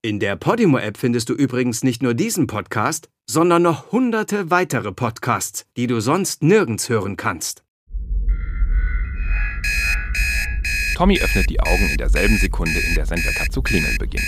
[0.00, 5.66] In der Podimo-App findest du übrigens nicht nur diesen Podcast, sondern noch hunderte weitere Podcasts,
[5.76, 7.64] die du sonst nirgends hören kannst.
[10.94, 14.22] Tommy öffnet die Augen in derselben Sekunde, in der sein Wecker zu klingeln beginnt.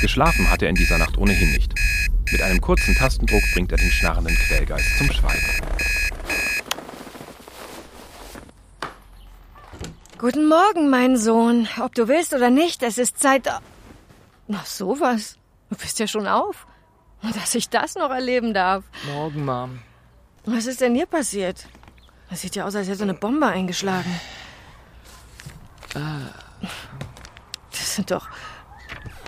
[0.00, 1.72] Geschlafen hat er in dieser Nacht ohnehin nicht.
[2.32, 5.62] Mit einem kurzen Tastendruck bringt er den schnarrenden Quellgeist zum Schweigen.
[10.18, 11.68] Guten Morgen, mein Sohn.
[11.80, 13.48] Ob du willst oder nicht, es ist Zeit.
[14.48, 15.38] Na, sowas.
[15.70, 16.66] Du bist ja schon auf.
[17.22, 18.84] Und dass ich das noch erleben darf.
[19.06, 19.80] Morgen, Mom.
[20.44, 21.66] Was ist denn hier passiert?
[22.30, 24.20] Das sieht ja aus, als hätte eine Bombe eingeschlagen.
[25.92, 28.28] Das sind doch.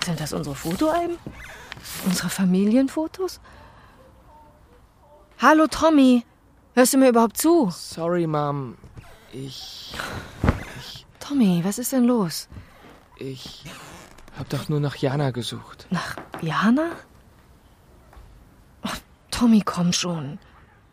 [0.05, 1.17] Sind das unsere Fotoalben?
[2.05, 3.41] Unsere Familienfotos?
[5.39, 6.25] Hallo, Tommy.
[6.73, 7.69] Hörst du mir überhaupt zu?
[7.71, 8.77] Sorry, Mom.
[9.33, 9.93] Ich.
[11.19, 12.47] Tommy, was ist denn los?
[13.17, 13.65] Ich
[14.39, 15.85] hab doch nur nach Jana gesucht.
[15.89, 16.91] Nach Jana?
[18.81, 18.97] Ach,
[19.31, 20.39] Tommy, komm schon.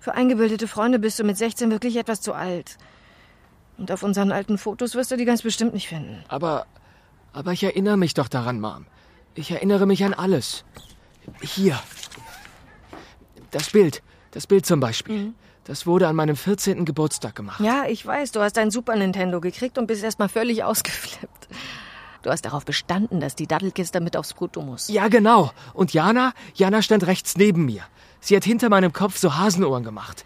[0.01, 2.77] Für eingebildete Freunde bist du mit 16 wirklich etwas zu alt.
[3.79, 6.25] Und auf unseren alten Fotos wirst du die ganz bestimmt nicht finden.
[6.29, 6.67] Aber.
[7.33, 8.87] Aber ich erinnere mich doch daran, Mom.
[9.35, 10.65] Ich erinnere mich an alles.
[11.41, 11.79] Hier.
[13.53, 14.03] Das Bild.
[14.33, 15.35] Das Bild zum Beispiel.
[15.65, 16.85] Das wurde an meinem 14.
[16.85, 17.61] Geburtstag gemacht.
[17.61, 21.49] Ja, ich weiß, du hast ein Super Nintendo gekriegt und bist erstmal völlig ausgeflippt.
[22.27, 24.89] Du hast darauf bestanden, dass die Dattelkiste mit aufs Foto muss.
[24.89, 25.53] Ja, genau.
[25.75, 26.33] Und Jana?
[26.55, 27.83] Jana stand rechts neben mir.
[28.19, 30.25] Sie hat hinter meinem Kopf so Hasenohren gemacht.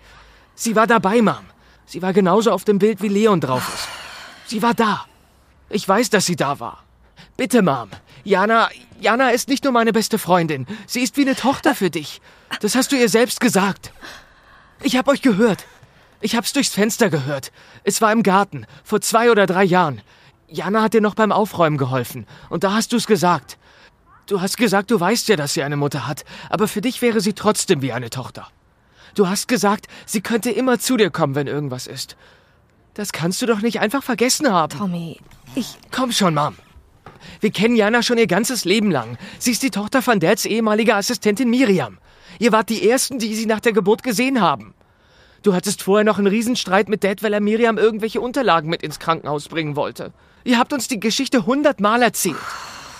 [0.55, 1.45] Sie war dabei, Mom.
[1.84, 3.87] Sie war genauso auf dem Bild, wie Leon drauf ist.
[4.51, 5.05] Sie war da.
[5.69, 6.84] Ich weiß, dass sie da war.
[7.37, 7.91] Bitte, Mom.
[8.25, 10.67] Jana, Jana ist nicht nur meine beste Freundin.
[10.87, 12.23] Sie ist wie eine Tochter für dich.
[12.62, 13.93] Das hast du ihr selbst gesagt.
[14.83, 15.67] Ich hab euch gehört.
[16.23, 17.53] Ich hab's durchs Fenster gehört.
[17.84, 20.01] Es war im Garten, vor zwei oder drei Jahren.
[20.51, 22.27] Jana hat dir noch beim Aufräumen geholfen.
[22.48, 23.56] Und da hast du's gesagt.
[24.27, 27.20] Du hast gesagt, du weißt ja, dass sie eine Mutter hat, aber für dich wäre
[27.20, 28.47] sie trotzdem wie eine Tochter.
[29.15, 32.17] Du hast gesagt, sie könnte immer zu dir kommen, wenn irgendwas ist.
[32.94, 34.77] Das kannst du doch nicht einfach vergessen haben.
[34.77, 35.19] Tommy,
[35.55, 35.78] ich.
[35.91, 36.55] Komm schon, Mom.
[37.41, 39.19] Wir kennen Jana schon ihr ganzes Leben lang.
[39.39, 41.99] Sie ist die Tochter von Dads ehemaliger Assistentin Miriam.
[42.39, 44.75] Ihr wart die Ersten, die sie nach der Geburt gesehen haben.
[45.43, 48.99] Du hattest vorher noch einen Riesenstreit mit Dad, weil er Miriam irgendwelche Unterlagen mit ins
[48.99, 50.12] Krankenhaus bringen wollte.
[50.45, 52.37] Ihr habt uns die Geschichte hundertmal erzählt.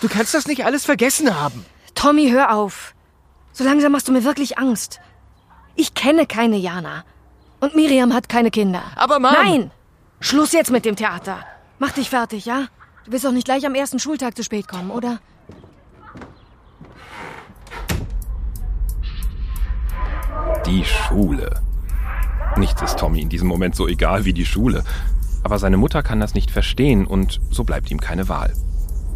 [0.01, 1.65] Du kannst das nicht alles vergessen haben.
[1.95, 2.93] Tommy, hör auf.
[3.53, 4.99] So langsam machst du mir wirklich Angst.
[5.75, 7.03] Ich kenne keine Jana.
[7.59, 8.83] Und Miriam hat keine Kinder.
[8.95, 9.71] Aber Mom- Nein!
[10.19, 11.45] Schluss jetzt mit dem Theater.
[11.79, 12.67] Mach dich fertig, ja?
[13.05, 15.19] Du willst doch nicht gleich am ersten Schultag zu spät kommen, oder?
[20.65, 21.61] Die Schule.
[22.57, 24.83] Nichts ist Tommy in diesem Moment so egal wie die Schule.
[25.43, 28.53] Aber seine Mutter kann das nicht verstehen und so bleibt ihm keine Wahl.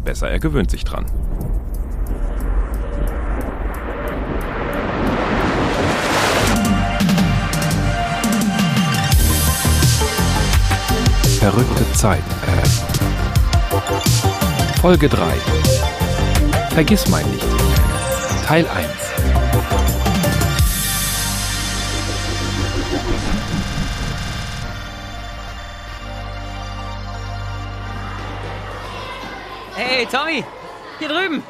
[0.04, 1.06] Besser, er gewöhnt sich dran.
[11.40, 12.22] Verrückte Zeit.
[14.80, 15.32] Folge 3.
[16.70, 17.46] Vergiss mein nicht.
[18.46, 19.05] Teil 1.
[30.16, 30.42] Tommy!
[30.98, 31.42] Hier drüben!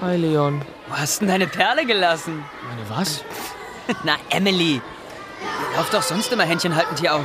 [0.00, 0.60] Hi, Leon.
[0.88, 2.44] Wo hast denn deine Perle gelassen?
[2.68, 3.22] Meine was?
[4.04, 4.80] Na, Emily!
[4.80, 7.24] Ihr lauft doch sonst immer händchenhaltend hier auf.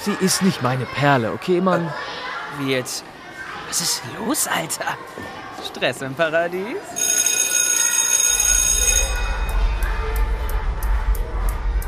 [0.00, 1.92] Sie ist nicht meine Perle, okay, Mann?
[2.58, 3.04] Wie jetzt?
[3.68, 4.96] Was ist los, Alter?
[5.64, 6.76] Stress im Paradies?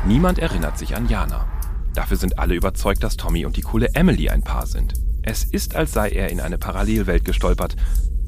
[0.05, 1.45] Niemand erinnert sich an Jana.
[1.93, 4.93] Dafür sind alle überzeugt, dass Tommy und die coole Emily ein Paar sind.
[5.23, 7.75] Es ist, als sei er in eine Parallelwelt gestolpert,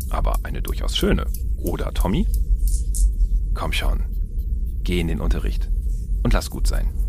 [0.09, 1.25] aber eine durchaus schöne.
[1.57, 2.25] Oder, Tommy?
[3.53, 4.03] Komm schon.
[4.83, 5.69] Geh in den Unterricht
[6.23, 7.04] und lass gut sein.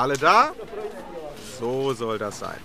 [0.00, 0.52] Alle da?
[1.58, 2.56] So soll das sein.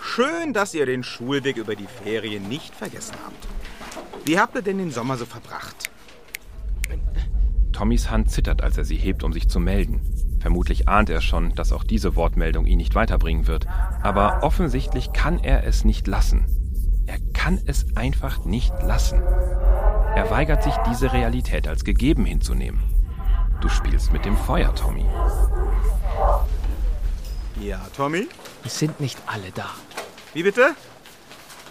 [0.00, 3.46] Schön, dass ihr den Schulweg über die Ferien nicht vergessen habt.
[4.26, 5.90] Wie habt ihr denn den Sommer so verbracht?
[7.74, 10.00] Tommys Hand zittert, als er sie hebt, um sich zu melden.
[10.40, 13.66] Vermutlich ahnt er schon, dass auch diese Wortmeldung ihn nicht weiterbringen wird.
[14.02, 16.46] Aber offensichtlich kann er es nicht lassen.
[17.06, 19.20] Er kann es einfach nicht lassen.
[19.20, 22.82] Er weigert sich, diese Realität als gegeben hinzunehmen.
[23.60, 25.04] Du spielst mit dem Feuer, Tommy.
[27.60, 28.26] Ja, Tommy?
[28.64, 29.70] Es sind nicht alle da.
[30.32, 30.74] Wie bitte?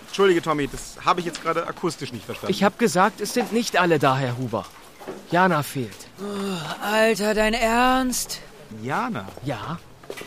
[0.08, 2.52] Entschuldige, Tommy, das habe ich jetzt gerade akustisch nicht verstanden.
[2.52, 4.66] Ich habe gesagt, es sind nicht alle da, Herr Huber.
[5.32, 6.08] Jana fehlt.
[6.82, 8.40] Alter, dein Ernst?
[8.82, 9.28] Jana.
[9.44, 9.80] Ja,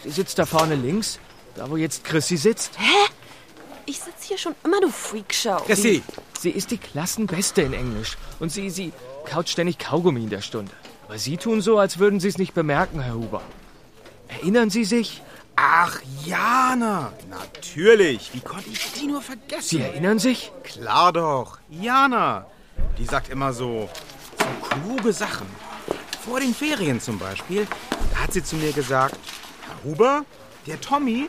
[0.03, 1.19] sie sitzt da vorne links,
[1.55, 2.73] da wo jetzt Chrissy sitzt.
[3.87, 5.57] Ich sitze hier schon immer, du Freakshow.
[5.67, 6.03] Chrissy!
[6.41, 8.17] Sie ist die Klassenbeste in Englisch.
[8.41, 8.93] Und sie, sie
[9.25, 10.73] kaut ständig Kaugummi in der Stunde.
[11.07, 13.43] Aber Sie tun so, als würden Sie es nicht bemerken, Herr Huber.
[14.29, 15.21] Erinnern Sie sich?
[15.57, 17.13] Ach, Jana!
[17.29, 18.31] Natürlich!
[18.33, 19.69] Wie konnte ich die nur vergessen?
[19.69, 20.53] Sie erinnern sich?
[20.63, 21.59] Klar doch.
[21.69, 22.47] Jana.
[22.99, 23.89] Die sagt immer so,
[24.39, 25.47] so kluge Sachen.
[26.25, 27.67] Vor den Ferien zum Beispiel,
[28.13, 29.19] da hat sie zu mir gesagt,
[29.67, 30.25] Herr Huber,
[30.67, 31.27] der Tommy,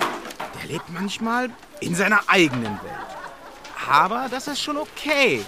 [0.60, 1.50] der lebt manchmal
[1.80, 3.04] in seiner eigenen Welt.
[3.90, 5.44] Aber das ist schon okay.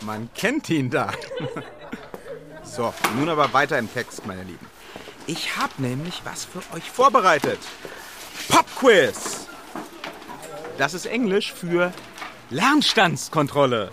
[0.00, 1.12] Man kennt ihn da.
[2.62, 4.66] so, nun aber weiter im Text, meine Lieben.
[5.26, 7.58] Ich habe nämlich was für euch vorbereitet.
[8.48, 9.46] Popquiz!
[10.78, 11.92] Das ist Englisch für
[12.50, 13.90] Lernstandskontrolle.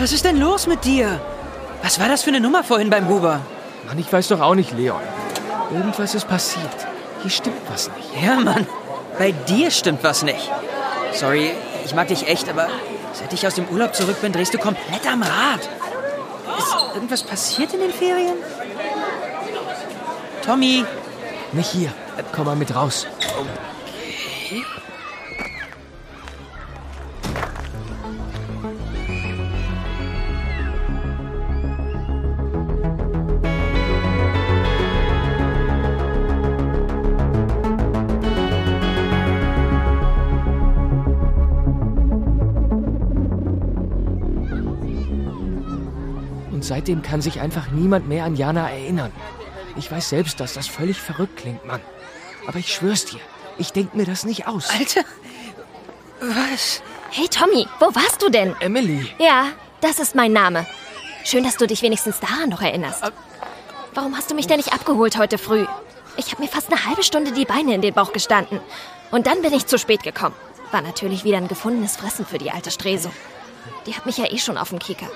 [0.00, 1.20] Was ist denn los mit dir?
[1.82, 3.40] Was war das für eine Nummer vorhin beim Huber?
[3.86, 5.00] Mann, ich weiß doch auch nicht, Leon.
[5.72, 6.86] Irgendwas ist passiert.
[7.22, 8.22] Hier stimmt was nicht.
[8.22, 8.66] Ja, Mann.
[9.18, 10.50] Bei dir stimmt was nicht.
[11.12, 11.50] Sorry,
[11.84, 12.68] ich mag dich echt, aber
[13.12, 15.60] seit ich aus dem Urlaub zurück bin, drehst du komplett am Rad.
[16.58, 18.34] Ist irgendwas passiert in den Ferien?
[20.44, 20.84] Tommy,
[21.52, 21.92] Nicht hier.
[22.32, 23.06] Komm mal mit raus.
[23.38, 23.48] Und
[46.80, 49.12] seitdem kann sich einfach niemand mehr an Jana erinnern.
[49.76, 51.82] Ich weiß selbst, dass das völlig verrückt klingt, Mann.
[52.46, 53.20] Aber ich schwör's dir,
[53.58, 54.70] ich denk mir das nicht aus.
[54.70, 55.02] Alter.
[56.20, 56.80] Was?
[57.10, 58.56] Hey Tommy, wo warst du denn?
[58.60, 59.48] Emily, Ja,
[59.82, 60.66] das ist mein Name.
[61.22, 63.02] Schön, dass du dich wenigstens daran noch erinnerst.
[63.92, 65.66] Warum hast du mich denn nicht abgeholt heute früh?
[66.16, 68.58] Ich habe mir fast eine halbe Stunde die Beine in den Bauch gestanden.
[69.10, 70.34] Und dann bin ich zu spät gekommen.
[70.70, 73.10] War natürlich wieder ein gefundenes Fressen für die alte Streso.
[73.86, 75.08] Die hat mich ja eh schon auf dem Kicker.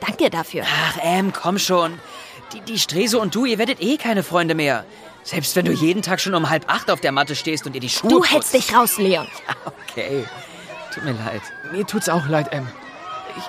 [0.00, 0.64] Danke dafür.
[0.66, 1.98] Ach, Em, komm schon.
[2.52, 4.84] Die, die Strese und du, ihr werdet eh keine Freunde mehr.
[5.22, 7.80] Selbst wenn du jeden Tag schon um halb acht auf der Matte stehst und ihr
[7.80, 8.32] die Schuhe Du putzt.
[8.32, 9.28] hältst dich raus, Leon.
[9.90, 10.24] Okay.
[10.94, 11.42] Tut mir leid.
[11.72, 12.66] mir tut's auch leid, Em.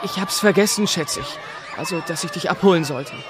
[0.04, 1.38] Ich, ich hab's vergessen, schätze ich.
[1.78, 3.14] Also, dass ich dich abholen sollte.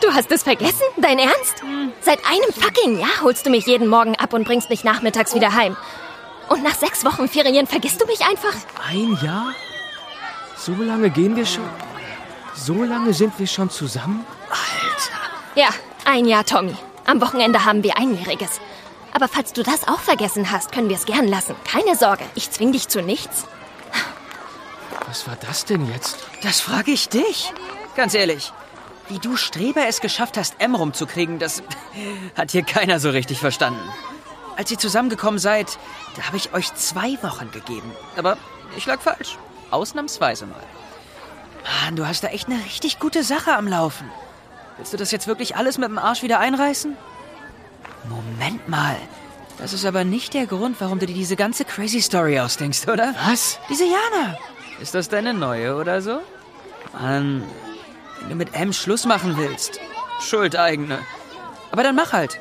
[0.00, 0.82] Du hast es vergessen?
[0.98, 1.62] Dein Ernst?
[2.02, 5.54] Seit einem fucking Jahr holst du mich jeden Morgen ab und bringst mich nachmittags wieder
[5.54, 5.76] heim.
[6.50, 8.52] Und nach sechs Wochen Ferien vergisst du mich einfach?
[8.86, 9.54] Ein Jahr?
[10.64, 11.68] So lange gehen wir schon?
[12.54, 14.24] So lange sind wir schon zusammen?
[15.54, 15.68] Ja,
[16.06, 16.74] ein Jahr, Tommy.
[17.04, 18.62] Am Wochenende haben wir Einjähriges.
[19.12, 21.54] Aber falls du das auch vergessen hast, können wir es gern lassen.
[21.70, 23.44] Keine Sorge, ich zwing dich zu nichts.
[25.06, 26.16] Was war das denn jetzt?
[26.42, 27.52] Das frage ich dich.
[27.94, 28.50] Ganz ehrlich.
[29.10, 31.62] Wie du Streber es geschafft hast, M rumzukriegen, das
[32.36, 33.86] hat hier keiner so richtig verstanden.
[34.56, 35.76] Als ihr zusammengekommen seid,
[36.16, 37.92] da habe ich euch zwei Wochen gegeben.
[38.16, 38.38] Aber
[38.78, 39.36] ich lag falsch.
[39.70, 40.62] Ausnahmsweise mal.
[41.82, 44.10] Mann, du hast da echt eine richtig gute Sache am Laufen.
[44.76, 46.96] Willst du das jetzt wirklich alles mit dem Arsch wieder einreißen?
[48.08, 48.96] Moment mal.
[49.58, 53.14] Das ist aber nicht der Grund, warum du dir diese ganze crazy Story ausdenkst, oder?
[53.26, 53.58] Was?
[53.68, 54.36] Diese Jana.
[54.80, 56.20] Ist das deine neue oder so?
[56.92, 57.44] Mann,
[58.20, 59.78] wenn du mit M Schluss machen willst.
[60.20, 60.98] Schuld eigene.
[61.70, 62.40] Aber dann mach halt.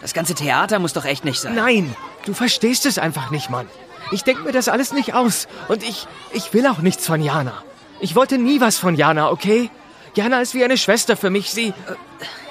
[0.00, 1.54] Das ganze Theater muss doch echt nicht sein.
[1.54, 3.68] Nein, du verstehst es einfach nicht, Mann.
[4.10, 5.48] Ich denk mir das alles nicht aus.
[5.68, 7.62] Und ich, ich will auch nichts von Jana.
[8.00, 9.70] Ich wollte nie was von Jana, okay?
[10.14, 11.50] Jana ist wie eine Schwester für mich.
[11.50, 11.72] Sie.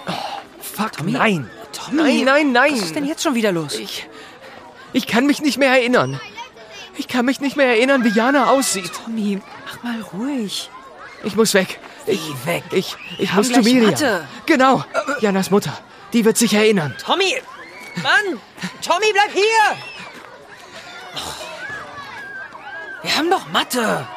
[0.08, 0.12] Oh,
[0.62, 1.12] fuck, Tommy?
[1.12, 1.50] nein.
[1.72, 2.74] Tommy, Nein, nein, nein.
[2.74, 3.76] Was ist denn jetzt schon wieder los?
[3.80, 4.08] Ich.
[4.94, 6.20] Ich kann mich nicht mehr erinnern.
[6.98, 8.92] Ich kann mich nicht mehr erinnern, wie Jana aussieht.
[9.06, 10.70] Tommy, mach mal ruhig.
[11.24, 11.80] Ich muss weg.
[12.06, 12.64] Ich, Wie weg?
[12.72, 13.92] ich, ich haben muss zu Miriam.
[13.92, 14.28] Mathe.
[14.46, 14.84] Genau.
[15.22, 15.72] Janas Mutter.
[16.12, 16.94] Die wird sich erinnern.
[17.04, 17.34] Tommy!
[18.04, 18.40] Mann!
[18.86, 19.78] Tommy, bleib hier!
[23.04, 24.13] Wir haben Mathe!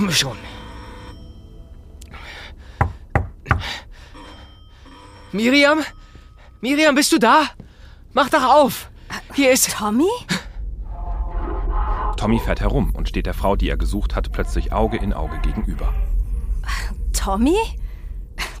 [0.00, 0.38] Komm schon.
[5.30, 5.80] Miriam?
[6.62, 7.50] Miriam, bist du da?
[8.14, 8.90] Mach doch auf.
[9.34, 9.76] Hier ist.
[9.76, 10.08] Tommy?
[12.16, 15.38] Tommy fährt herum und steht der Frau, die er gesucht hat, plötzlich Auge in Auge
[15.40, 15.92] gegenüber.
[17.12, 17.58] Tommy?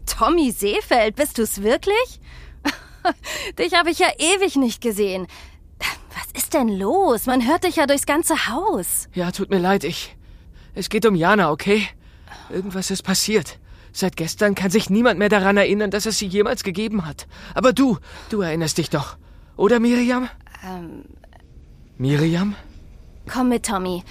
[0.04, 2.20] Tommy Seefeld, bist du's wirklich?
[3.58, 5.26] dich habe ich ja ewig nicht gesehen.
[5.78, 7.24] Was ist denn los?
[7.24, 9.08] Man hört dich ja durchs ganze Haus.
[9.14, 10.18] Ja, tut mir leid, ich.
[10.80, 11.86] Es geht um Jana, okay?
[12.48, 13.58] Irgendwas ist passiert.
[13.92, 17.26] Seit gestern kann sich niemand mehr daran erinnern, dass es sie jemals gegeben hat.
[17.54, 17.98] Aber du,
[18.30, 19.18] du erinnerst dich doch.
[19.58, 20.30] Oder Miriam?
[20.64, 21.04] Ähm.
[21.98, 22.54] Miriam?
[23.30, 24.04] Komm mit, Tommy.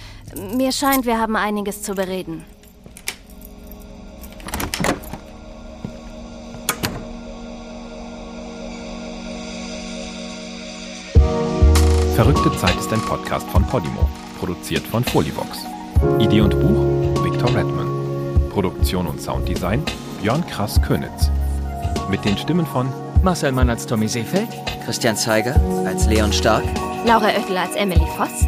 [0.56, 2.44] Mir scheint, wir haben einiges zu bereden.
[12.14, 14.08] Verrückte Zeit ist ein Podcast von Podimo,
[14.38, 15.66] produziert von Folivox.
[16.18, 17.88] Idee und Buch Victor Redman.
[18.50, 19.82] Produktion und Sounddesign
[20.20, 21.30] Björn Krass Könitz.
[22.10, 22.88] Mit den Stimmen von
[23.22, 24.48] Marcel Mann als Tommy Seefeld,
[24.84, 25.54] Christian Zeiger
[25.86, 26.64] als Leon Stark,
[27.06, 28.46] Laura Oettel als Emily Voss,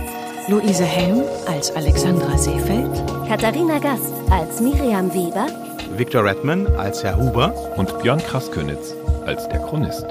[0.48, 2.90] Luise Helm als Alexandra Seefeld,
[3.28, 5.46] Katharina Gast als Miriam Weber,
[5.96, 8.94] Victor Redman als Herr Huber und Björn Krass Könitz
[9.26, 10.06] als der Chronist.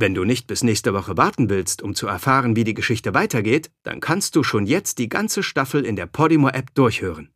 [0.00, 3.70] Wenn du nicht bis nächste Woche warten willst, um zu erfahren, wie die Geschichte weitergeht,
[3.82, 7.34] dann kannst du schon jetzt die ganze Staffel in der Podimo-App durchhören.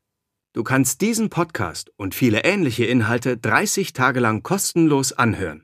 [0.55, 5.64] Du kannst diesen Podcast und viele ähnliche Inhalte 30 Tage lang kostenlos anhören.